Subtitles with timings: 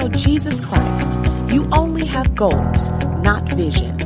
[0.00, 1.20] know Jesus Christ,
[1.52, 2.90] you only have goals,
[3.22, 3.98] not vision.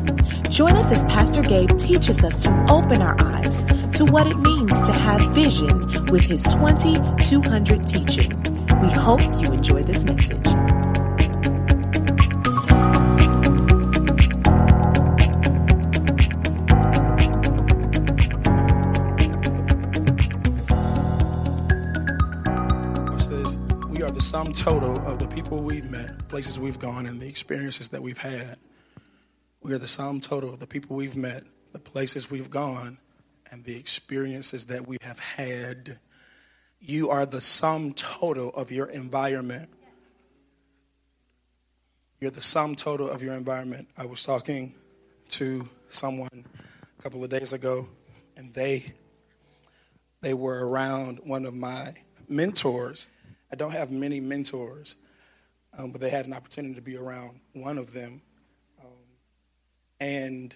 [0.51, 3.63] Join us as Pastor Gabe teaches us to open our eyes
[3.97, 8.33] to what it means to have vision with his 2200 teaching.
[8.81, 10.64] We hope you enjoy this message.
[24.55, 28.57] Total of the people we've met, places we've gone, and the experiences that we've had.
[29.63, 32.99] We are the sum total of the people we've met, the places we've gone,
[33.51, 35.99] and the experiences that we have had.
[36.79, 39.71] You are the sum total of your environment.
[42.21, 43.89] You're the sum total of your environment.
[43.99, 44.73] I was talking
[45.31, 46.47] to someone
[46.97, 47.89] a couple of days ago,
[48.37, 48.95] and they
[50.21, 51.95] they were around one of my
[52.29, 53.09] mentors
[53.53, 54.97] I don't have many mentors,
[55.77, 58.21] um, but they had an opportunity to be around one of them.
[58.81, 58.91] Um,
[60.01, 60.55] and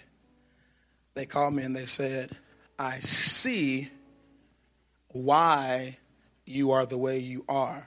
[1.15, 2.37] they called me and they said,
[2.79, 3.89] I see
[5.09, 5.97] why
[6.45, 7.87] you are the way you are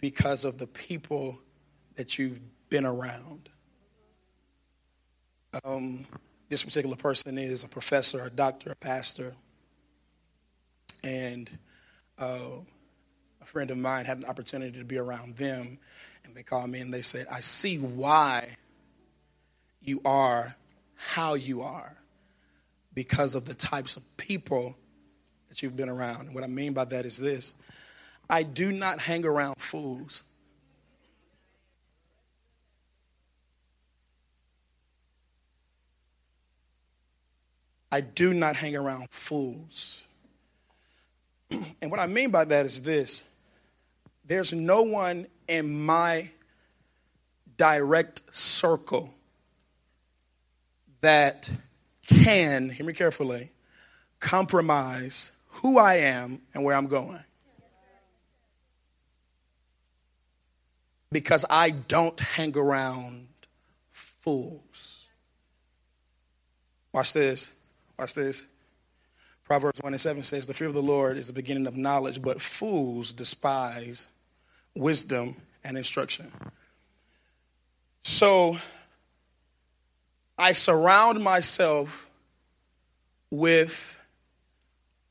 [0.00, 1.38] because of the people
[1.96, 2.40] that you've
[2.70, 3.48] been around.
[5.64, 6.06] Um,
[6.48, 9.34] this particular person is a professor, a doctor, a pastor,
[11.02, 11.50] and
[12.18, 12.38] uh,
[13.48, 15.78] friend of mine had an opportunity to be around them,
[16.24, 18.56] and they called me and they said, I see why
[19.82, 20.54] you are
[20.94, 21.96] how you are
[22.92, 24.76] because of the types of people
[25.48, 26.26] that you've been around.
[26.26, 27.54] And what I mean by that is this
[28.28, 30.22] I do not hang around fools.
[37.90, 40.04] I do not hang around fools.
[41.50, 43.22] and what I mean by that is this
[44.28, 46.30] there's no one in my
[47.56, 49.12] direct circle
[51.00, 51.50] that
[52.06, 53.50] can, hear me carefully,
[54.20, 57.24] compromise who I am and where I'm going.
[61.10, 63.28] Because I don't hang around
[63.90, 65.08] fools.
[66.92, 67.50] Watch this.
[67.98, 68.44] Watch this.
[69.44, 72.20] Proverbs 1 and 7 says, The fear of the Lord is the beginning of knowledge,
[72.20, 74.06] but fools despise
[74.78, 76.30] wisdom and instruction.
[78.02, 78.56] So
[80.38, 82.08] I surround myself
[83.30, 84.00] with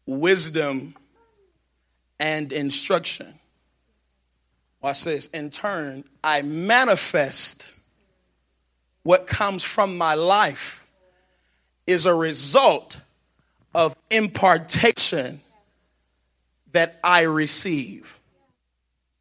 [0.05, 0.95] wisdom
[2.19, 3.33] and instruction.
[4.81, 5.27] Watch this.
[5.27, 7.71] In turn, I manifest
[9.03, 10.83] what comes from my life
[11.85, 12.99] is a result
[13.75, 15.41] of impartation
[16.71, 18.16] that I receive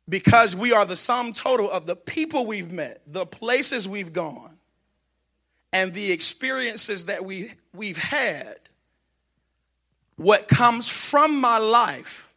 [0.08, 4.56] because we are the sum total of the people we've met, the places we've gone,
[5.72, 8.56] and the experiences that we, we've had,
[10.16, 12.32] what comes from my life,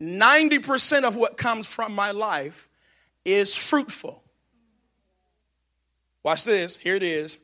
[0.00, 2.68] 90% of what comes from my life
[3.24, 4.22] is fruitful.
[6.22, 6.76] Watch this.
[6.76, 7.38] Here it is.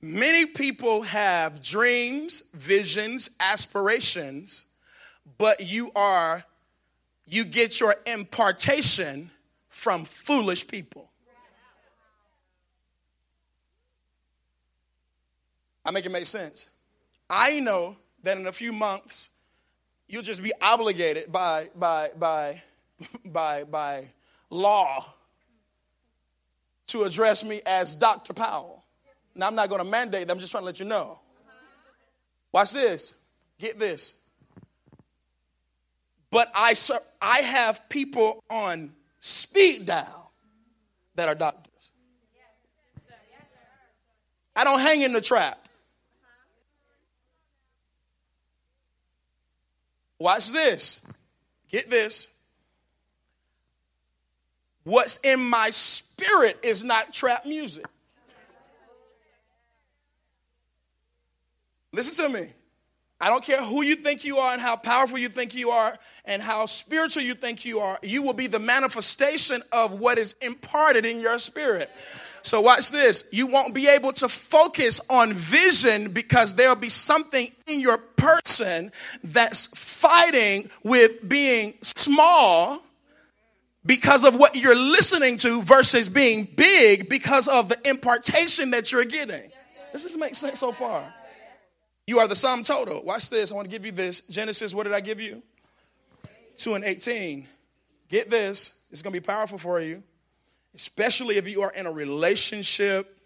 [0.00, 4.66] Many people have dreams, visions, aspirations,
[5.38, 6.44] but you are
[7.26, 9.30] you get your impartation
[9.68, 11.10] from foolish people.
[15.84, 16.68] I make it make sense.
[17.30, 19.30] I know that in a few months
[20.08, 22.62] you'll just be obligated by by by
[23.24, 24.08] by by
[24.50, 25.14] law
[26.88, 28.32] to address me as Dr.
[28.32, 28.84] Powell.
[29.34, 31.20] Now I'm not going to mandate that, I'm just trying to let you know.
[32.52, 33.12] Watch this.
[33.58, 34.14] Get this.
[36.30, 36.74] But I,
[37.20, 40.32] I have people on speed dial
[41.14, 41.72] that are doctors.
[44.54, 45.58] I don't hang in the trap.
[50.18, 51.00] Watch this.
[51.68, 52.28] Get this.
[54.84, 57.84] What's in my spirit is not trap music.
[61.92, 62.48] Listen to me.
[63.20, 65.98] I don't care who you think you are and how powerful you think you are
[66.26, 67.98] and how spiritual you think you are.
[68.02, 71.90] You will be the manifestation of what is imparted in your spirit.
[72.42, 73.24] So, watch this.
[73.32, 78.92] You won't be able to focus on vision because there'll be something in your person
[79.24, 82.82] that's fighting with being small
[83.84, 89.04] because of what you're listening to versus being big because of the impartation that you're
[89.04, 89.50] getting.
[89.92, 91.12] Does this make sense so far?
[92.06, 93.02] You are the sum total.
[93.02, 93.50] Watch this.
[93.50, 94.20] I want to give you this.
[94.30, 95.42] Genesis, what did I give you?
[96.58, 97.46] 2 and 18.
[98.08, 98.72] Get this.
[98.90, 100.02] It's going to be powerful for you.
[100.76, 103.18] especially if you are in a relationship.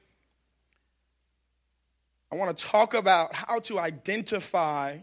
[2.33, 4.99] I want to talk about how to identify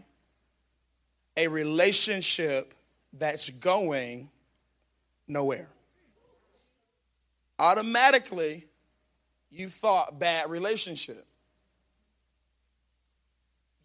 [1.36, 2.72] a relationship
[3.12, 4.30] that's going
[5.28, 5.68] nowhere.
[7.58, 8.64] Automatically,
[9.50, 11.26] you thought bad relationship.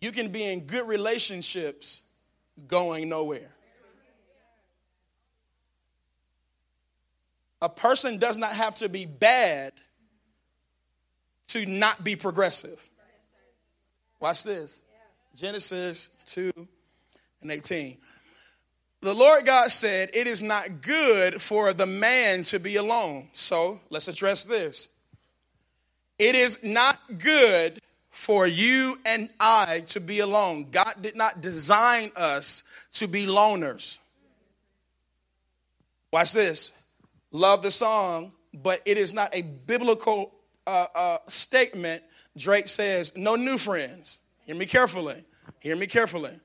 [0.03, 2.01] You can be in good relationships
[2.67, 3.49] going nowhere.
[7.61, 9.71] A person does not have to be bad
[11.47, 12.77] to not be progressive.
[14.19, 14.77] Watch this
[15.37, 16.51] Genesis 2
[17.41, 17.95] and 18.
[18.99, 23.29] The Lord God said, It is not good for the man to be alone.
[23.31, 24.89] So let's address this.
[26.19, 27.79] It is not good
[28.13, 30.67] for you and I to be alone.
[30.71, 32.61] God did not design us
[32.93, 33.97] to be loners.
[36.11, 36.71] Watch this
[37.31, 40.31] love the song, but it is not a biblical
[40.67, 42.03] uh, uh, statement.
[42.37, 44.19] Drake says, No new friends.
[44.45, 45.25] Hear me carefully.
[45.59, 46.39] Hear me carefully.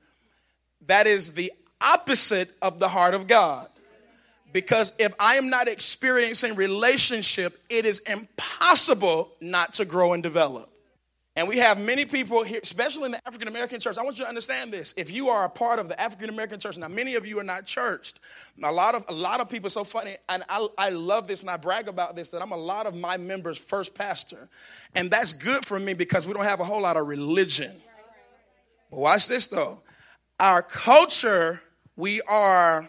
[0.87, 3.69] That is the opposite of the heart of God.
[4.51, 10.71] Because if I am not experiencing relationship, it is impossible not to grow and develop.
[11.39, 13.97] And we have many people here, especially in the African American church.
[13.97, 14.93] I want you to understand this.
[14.97, 17.45] If you are a part of the African American church, now many of you are
[17.45, 18.19] not churched.
[18.61, 21.49] A lot of a lot of people so funny, and I, I love this and
[21.49, 24.49] I brag about this that I'm a lot of my members' first pastor.
[24.95, 27.71] And that's good for me because we don't have a whole lot of religion.
[28.91, 29.79] But watch this though.
[30.41, 31.61] Our culture,
[31.95, 32.85] we are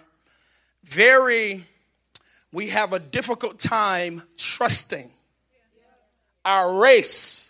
[0.83, 1.65] very,
[2.53, 5.09] we have a difficult time trusting.
[6.45, 7.47] Our race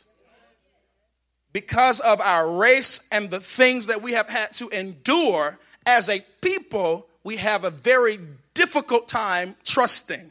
[1.52, 6.24] because of our race and the things that we have had to endure as a
[6.40, 8.20] people, we have a very
[8.54, 10.30] difficult time trusting.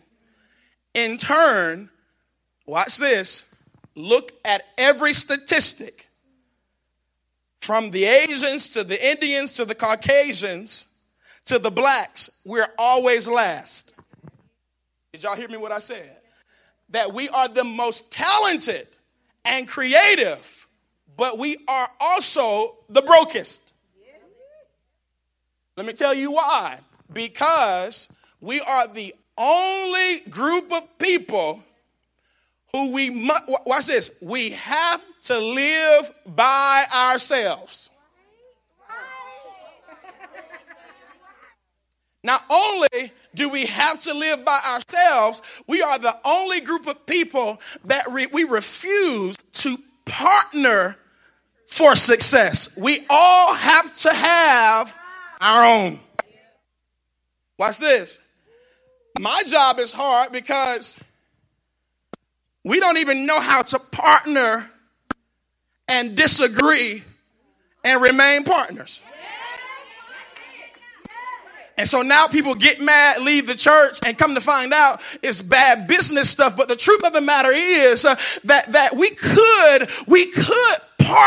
[0.94, 1.90] In turn,
[2.66, 3.46] watch this,
[3.96, 6.08] look at every statistic
[7.62, 10.88] from the Asians to the Indians to the Caucasians
[11.46, 13.94] to the blacks, we're always last.
[15.12, 16.18] Did y'all hear me what I said?
[16.90, 18.88] That we are the most talented
[19.44, 20.59] and creative
[21.20, 23.74] but we are also the brokest.
[25.76, 26.80] Let me tell you why.
[27.12, 28.08] Because
[28.40, 31.62] we are the only group of people
[32.72, 37.90] who we must, watch this, we have to live by ourselves.
[42.24, 47.06] Not only do we have to live by ourselves, we are the only group of
[47.06, 50.98] people that re- we refuse to partner
[51.70, 52.76] for success.
[52.76, 54.96] We all have to have
[55.40, 56.00] our own.
[57.60, 58.18] Watch this.
[59.20, 60.98] My job is hard because
[62.66, 64.70] we don't even know how to partner
[65.88, 67.04] and disagree
[67.84, 69.02] and remain partners.
[71.78, 75.42] And so now people get mad, leave the church, and come to find out it's
[75.42, 76.58] bad business stuff.
[76.58, 80.78] But the truth of the matter is uh, that, that we could, we could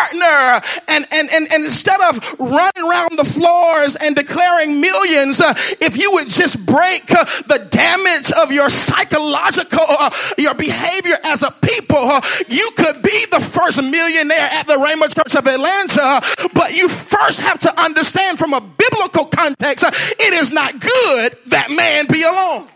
[0.03, 5.55] partner and, and, and, and instead of running around the floors and declaring millions, uh,
[5.81, 11.43] if you would just break uh, the damage of your psychological, uh, your behavior as
[11.43, 16.23] a people, uh, you could be the first millionaire at the Rhema Church of Atlanta,
[16.53, 21.37] but you first have to understand from a biblical context, uh, it is not good
[21.47, 22.69] that man be alone.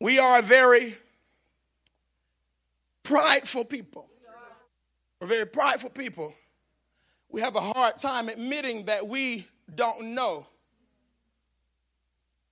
[0.00, 0.96] We are a very
[3.04, 4.11] prideful people.
[5.22, 6.34] We're very prideful people.
[7.28, 10.48] We have a hard time admitting that we don't know.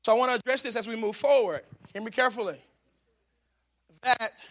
[0.04, 1.62] So I want to address this as we move forward.
[1.92, 2.58] Hear me carefully.
[4.02, 4.44] That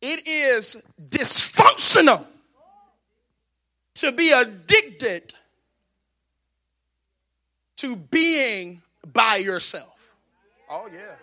[0.00, 0.76] it is
[1.08, 2.24] dysfunctional
[3.94, 5.34] to be addicted
[7.78, 8.82] to being
[9.12, 9.98] by yourself.
[10.70, 11.16] Oh, yeah.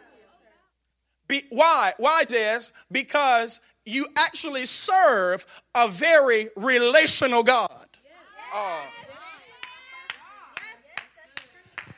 [1.29, 1.93] Be, why?
[1.97, 2.61] Why, Des?
[2.91, 5.45] Because you actually serve
[5.75, 7.85] a very relational God.
[8.53, 8.81] Uh,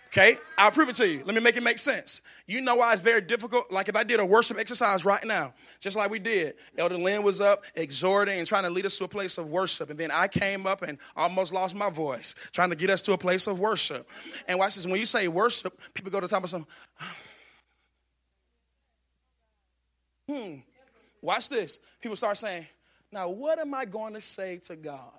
[0.08, 1.24] okay, I'll prove it to you.
[1.26, 2.22] Let me make it make sense.
[2.46, 3.72] You know why it's very difficult?
[3.72, 7.24] Like if I did a worship exercise right now, just like we did, Elder Lynn
[7.24, 9.90] was up exhorting and trying to lead us to a place of worship.
[9.90, 13.14] And then I came up and almost lost my voice, trying to get us to
[13.14, 14.10] a place of worship.
[14.50, 16.68] And watch this when you say worship, people go to the top of some.
[20.32, 20.56] Hmm.
[21.22, 21.78] Watch this.
[22.00, 22.66] People start saying,
[23.12, 25.12] now what am I going to say to God?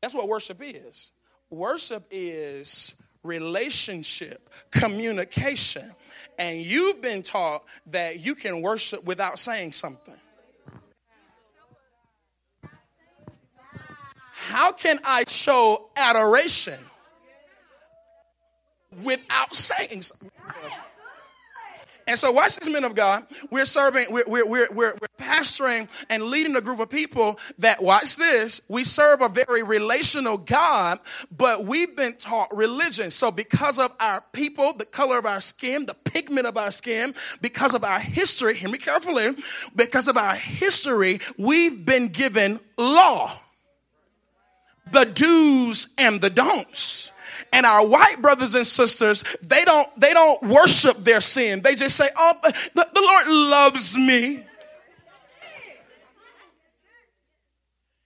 [0.00, 1.10] That's what worship is.
[1.50, 5.90] Worship is relationship, communication.
[6.38, 10.14] And you've been taught that you can worship without saying something.
[14.30, 16.78] How can I show adoration
[19.02, 20.30] without saying something?
[22.14, 23.26] And so, watch this, men of God.
[23.50, 28.14] We're serving, we're, we're, we're, we're, pastoring and leading a group of people that, watch
[28.14, 31.00] this, we serve a very relational God,
[31.36, 33.10] but we've been taught religion.
[33.10, 37.16] So, because of our people, the color of our skin, the pigment of our skin,
[37.40, 39.34] because of our history, hear me carefully,
[39.74, 43.36] because of our history, we've been given law
[44.92, 47.10] the do's and the don'ts.
[47.52, 51.62] And our white brothers and sisters, they don't, they don't worship their sin.
[51.62, 54.44] They just say, oh, the, the Lord loves me.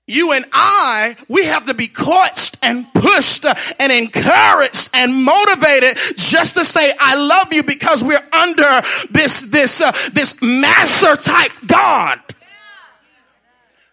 [0.08, 6.54] you and I, we have to be coached and pushed and encouraged and motivated just
[6.54, 12.20] to say, I love you because we're under this, this, uh, this master type God.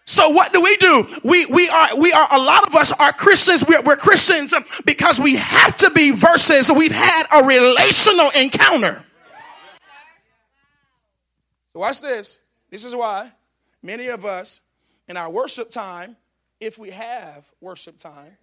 [0.08, 1.08] So what do we do?
[1.24, 3.66] We, we are, we are, a lot of us are Christians.
[3.66, 9.02] We're, we're Christians because we have to be versus we've had a relational encounter.
[11.72, 12.38] So watch this.
[12.70, 13.32] This is why
[13.82, 14.60] many of us
[15.08, 16.16] in our worship time,
[16.60, 18.36] if we have worship time,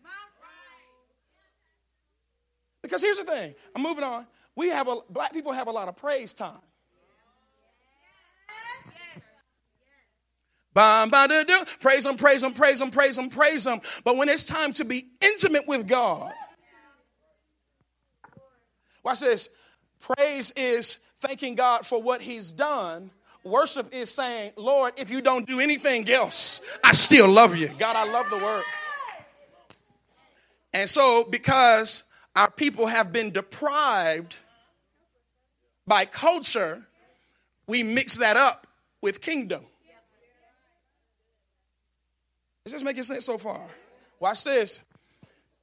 [2.82, 4.28] because here's the thing, I'm moving on.
[4.58, 6.60] We have a, black people have a lot of praise time.
[10.74, 13.82] Praise Him, praise Him, praise Him, praise Him, praise Him.
[14.04, 16.34] But when it's time to be intimate with God,
[19.04, 19.50] watch this.
[20.00, 23.12] Praise is thanking God for what He's done.
[23.44, 27.70] Worship is saying, Lord, if you don't do anything else, I still love you.
[27.78, 28.64] God, I love the word.
[30.74, 32.04] And so, because
[32.36, 34.38] our people have been deprived
[35.86, 36.82] by culture,
[37.68, 38.66] we mix that up
[39.02, 39.66] with kingdom.
[42.66, 43.62] Is this making sense so far?
[44.20, 44.80] Watch this.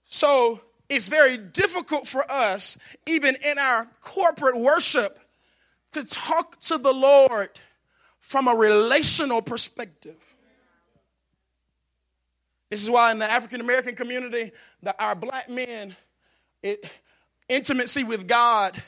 [0.05, 2.77] So it's very difficult for us,
[3.07, 5.19] even in our corporate worship,
[5.93, 7.51] to talk to the Lord
[8.21, 10.17] from a relational perspective.
[12.69, 14.53] This is why in the African American community,
[14.83, 15.97] the, our black men,
[16.63, 16.89] it,
[17.49, 18.81] intimacy with God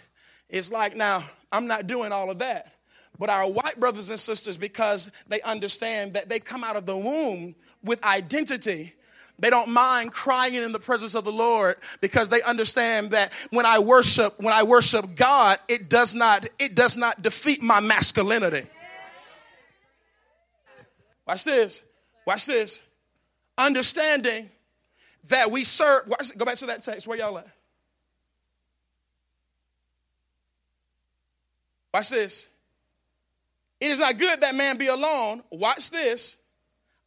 [0.49, 2.73] is like, now, I'm not doing all of that.
[3.19, 6.97] But our white brothers and sisters, because they understand that they come out of the
[6.97, 8.95] womb with identity,
[9.39, 13.67] they don't mind crying in the presence of the Lord because they understand that when
[13.67, 18.67] I worship, when I worship God, it does not, it does not defeat my masculinity.
[21.27, 21.83] Watch this.
[22.27, 22.81] Watch this.
[23.59, 24.51] Understanding
[25.29, 26.09] that we serve.
[26.09, 27.07] Watch, go back to that text.
[27.07, 27.47] Where y'all at?
[31.93, 32.47] Watch this.
[33.81, 35.43] It is not good that man be alone.
[35.51, 36.37] Watch this.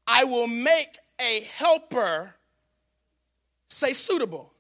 [0.08, 2.34] I will make a helper
[3.68, 4.52] say suitable.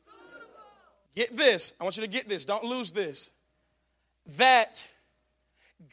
[1.16, 1.74] Get this.
[1.80, 2.46] I want you to get this.
[2.46, 3.30] Don't lose this.
[4.38, 4.86] That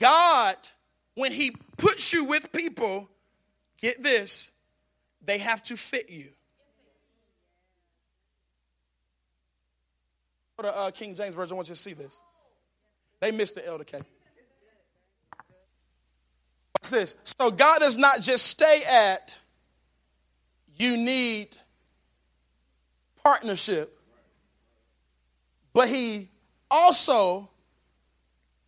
[0.01, 0.57] God,
[1.15, 3.09] when He puts you with people,
[3.79, 4.51] get this,
[5.25, 6.29] they have to fit you.
[10.57, 11.55] Go to uh, King James Version.
[11.55, 12.21] I want you to see this.
[13.21, 14.01] They missed the elder K.
[16.73, 17.15] What's this?
[17.39, 19.37] So God does not just stay at
[20.83, 21.57] you need
[23.23, 23.99] partnership,
[25.73, 26.29] but he
[26.71, 27.49] also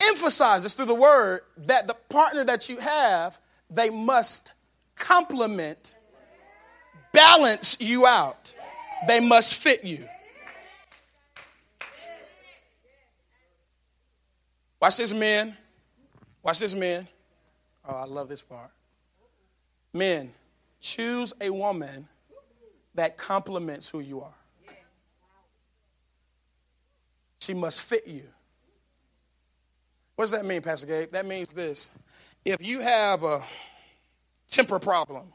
[0.01, 4.53] emphasizes through the word that the partner that you have, they must
[4.95, 5.97] complement,
[7.13, 8.55] balance you out.
[9.07, 10.07] They must fit you.
[14.81, 15.57] Watch this, men.
[16.43, 17.09] Watch this, men.
[17.87, 18.71] Oh, I love this part.
[19.93, 20.33] Men,
[20.85, 22.07] Choose a woman
[22.95, 24.35] that complements who you are.
[27.41, 28.25] She must fit you.
[30.15, 31.11] What does that mean, Pastor Gabe?
[31.11, 31.89] That means this.
[32.45, 33.41] If you have a
[34.47, 35.33] temper problem,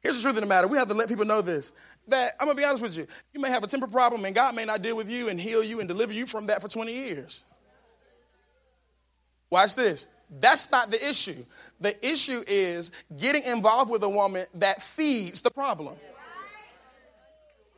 [0.00, 0.68] here's the truth of the matter.
[0.68, 1.72] We have to let people know this.
[2.06, 3.08] That I'm gonna be honest with you.
[3.34, 5.64] You may have a temper problem, and God may not deal with you and heal
[5.64, 7.42] you and deliver you from that for 20 years.
[9.50, 10.06] Watch this.
[10.28, 11.44] That's not the issue.
[11.80, 15.94] The issue is getting involved with a woman that feeds the problem.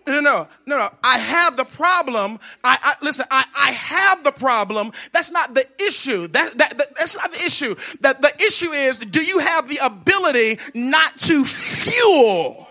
[0.06, 0.88] No, no, no, no.
[1.04, 2.38] I have the problem.
[2.64, 3.26] I, I listen.
[3.30, 4.92] I, I have the problem.
[5.12, 6.28] That's not the issue.
[6.28, 7.76] That, that, that that's not the issue.
[8.00, 12.70] That the issue is, do you have the ability not to fuel?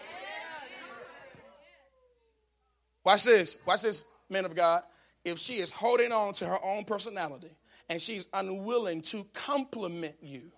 [3.03, 3.57] Watch this.
[3.67, 4.81] Watch this, man of God.
[5.23, 7.49] if she is holding on to her own personality
[7.89, 10.51] and she's unwilling to compliment you,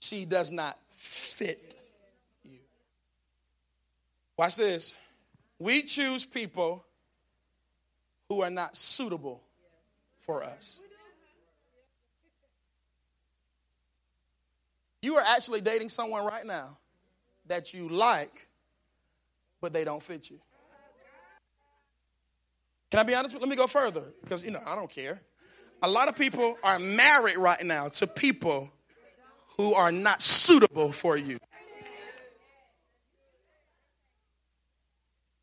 [0.00, 1.76] she does not fit
[2.44, 2.58] you.
[4.36, 4.94] Watch this.
[5.58, 6.84] We choose people
[8.28, 9.42] who are not suitable
[10.20, 10.80] for us.
[15.02, 16.78] You are actually dating someone right now
[17.46, 18.48] that you like,
[19.60, 20.38] but they don't fit you.
[22.90, 23.38] Can I be honest?
[23.38, 25.20] Let me go further because, you know, I don't care.
[25.82, 28.70] A lot of people are married right now to people
[29.56, 31.38] who are not suitable for you.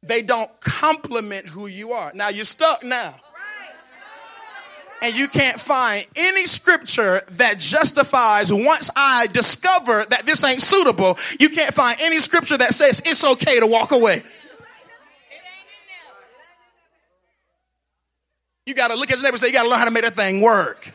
[0.04, 2.12] They don't complement who you are.
[2.14, 3.16] Now you're stuck now
[5.02, 11.18] and you can't find any scripture that justifies once I discover that this ain't suitable,
[11.40, 14.24] you can't find any scripture that says it's okay to walk away.
[18.68, 19.92] You got to look at your neighbor and say, You got to learn how to
[19.92, 20.92] make that thing work.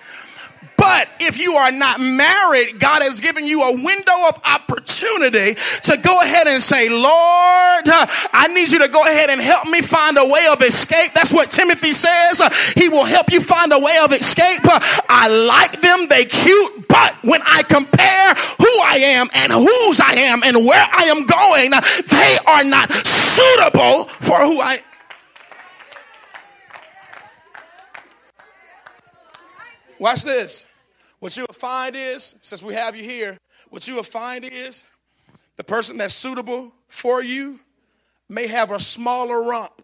[0.77, 5.97] But if you are not married, God has given you a window of opportunity to
[5.97, 10.19] go ahead and say, Lord, I need you to go ahead and help me find
[10.19, 11.15] a way of escape.
[11.15, 12.43] That's what Timothy says.
[12.75, 14.61] He will help you find a way of escape.
[14.65, 16.09] I like them.
[16.09, 16.89] They cute.
[16.89, 21.25] But when I compare who I am and whose I am and where I am
[21.25, 24.92] going, they are not suitable for who I am.
[30.03, 30.67] Watch this.
[31.21, 33.39] What you will find is, since we have you here,
[33.71, 34.83] what you will find is
[35.55, 37.61] the person that's suitable for you
[38.29, 39.81] may have a smaller rump.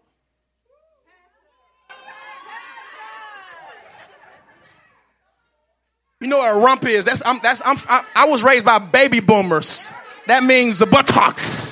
[6.19, 7.05] You know what a rump is?
[7.05, 9.93] That's, I'm, that's, I'm, I, I was raised by baby boomers.
[10.27, 11.68] That means the buttocks.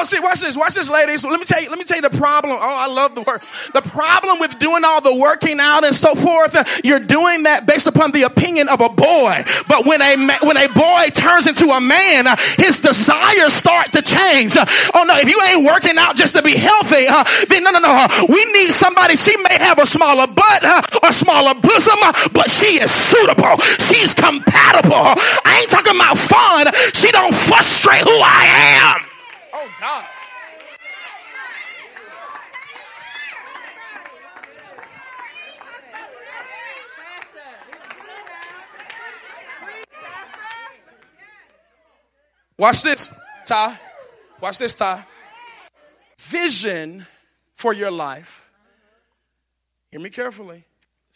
[0.00, 1.26] Oh, see, watch this, watch this, ladies.
[1.26, 2.56] Let me tell you, let me tell you the problem.
[2.58, 3.42] Oh, I love the word.
[3.74, 7.86] The problem with doing all the working out and so forth, you're doing that based
[7.86, 9.44] upon the opinion of a boy.
[9.68, 12.24] But when a when a boy turns into a man,
[12.56, 14.56] his desires start to change.
[14.56, 17.80] Oh no, if you ain't working out just to be healthy, uh, then no, no,
[17.80, 18.08] no.
[18.26, 19.16] We need somebody.
[19.16, 23.58] She may have a smaller butt uh, smaller bosom, uh, but she is suitable.
[23.78, 25.12] She's compatible.
[25.44, 26.72] I ain't talking about fun.
[26.94, 29.09] She don't frustrate who I am.
[42.60, 43.10] Watch this,
[43.46, 43.80] Ty.
[44.42, 45.02] Watch this, Ty.
[46.18, 47.06] Vision
[47.54, 48.52] for your life.
[49.90, 50.64] Hear me carefully.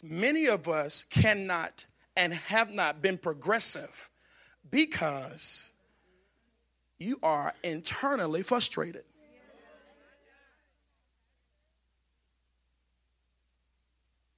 [0.03, 1.85] Many of us cannot
[2.17, 4.09] and have not been progressive
[4.71, 5.71] because
[6.99, 9.05] you are internally frustrated.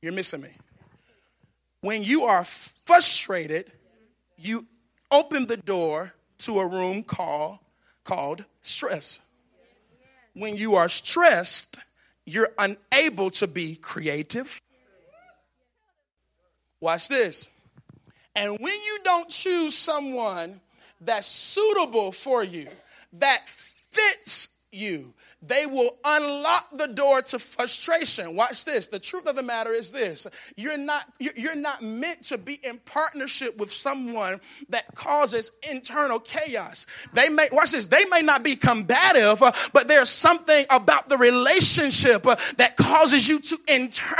[0.02, 0.50] You're missing me.
[1.80, 3.72] When you are frustrated,
[4.36, 4.66] you
[5.10, 7.58] open the door to a room called,
[8.04, 9.20] called stress.
[10.34, 11.78] When you are stressed,
[12.24, 14.60] you're unable to be creative.
[16.80, 17.48] Watch this.
[18.34, 20.60] And when you don't choose someone
[21.00, 22.68] that's suitable for you,
[23.14, 28.34] that fits you, they will unlock the door to frustration.
[28.34, 28.86] Watch this.
[28.86, 30.26] The truth of the matter is this.
[30.56, 36.86] You're not you're not meant to be in partnership with someone that causes internal chaos.
[37.12, 37.86] They may watch this.
[37.86, 43.28] They may not be combative, uh, but there's something about the relationship uh, that causes
[43.28, 44.16] you to inter-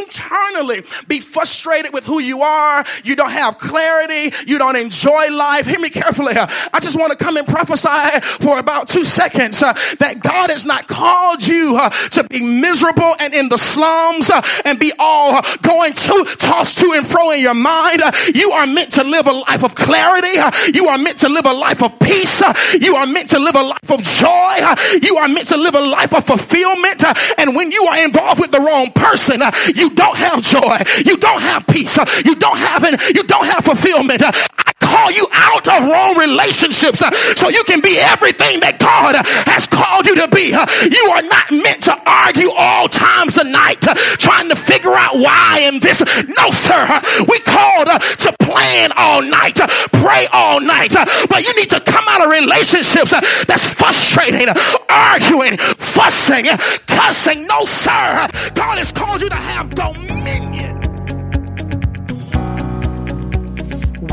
[0.00, 2.84] internally be frustrated with who you are.
[3.04, 4.36] You don't have clarity.
[4.46, 5.66] You don't enjoy life.
[5.66, 6.36] Hear me carefully.
[6.36, 10.57] Uh, I just want to come and prophesy for about 2 seconds that God is
[10.64, 15.36] not called you uh, to be miserable and in the slums uh, and be all
[15.36, 18.02] uh, going to tossed to and fro in your mind.
[18.02, 20.38] Uh, you are meant to live a life of clarity.
[20.38, 22.42] Uh, you are meant to live a life of peace.
[22.80, 24.56] You are meant to live a life of joy.
[25.02, 27.04] you are meant to live a life of fulfillment.
[27.38, 29.42] and when you are involved with the wrong person,
[29.74, 30.78] you don't have joy.
[31.04, 31.98] You don't have peace.
[32.24, 34.22] you don't have an, you don't have fulfillment.
[34.22, 35.47] I call you out
[35.80, 40.28] wrong relationships uh, so you can be everything that God uh, has called you to
[40.28, 40.54] be.
[40.54, 40.66] Uh.
[40.90, 43.80] You are not meant to argue all times of night,
[44.18, 46.00] trying to figure out why and this.
[46.26, 46.82] No, sir.
[47.28, 49.56] We called to plan all night,
[49.92, 50.92] pray all night,
[51.28, 53.12] but you need to come out of relationships
[53.46, 54.48] that's frustrating,
[54.88, 56.46] arguing, fussing,
[56.86, 57.46] cussing.
[57.46, 58.28] No, sir.
[58.54, 60.77] God has called you to have dominion.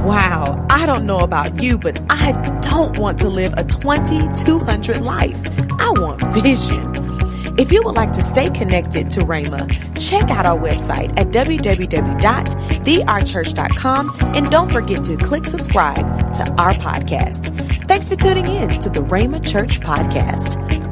[0.05, 5.35] Wow, I don't know about you, but I don't want to live a 2200 life.
[5.79, 7.57] I want vision.
[7.57, 9.67] If you would like to stay connected to Rhema,
[9.99, 17.87] check out our website at www.theourchurch.com and don't forget to click subscribe to our podcast.
[17.87, 20.84] Thanks for tuning in to the Rhema Church Podcast.